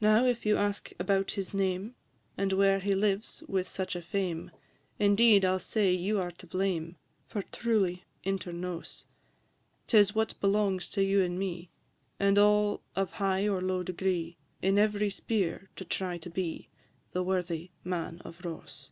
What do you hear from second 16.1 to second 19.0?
to be The worthy Man of Ross.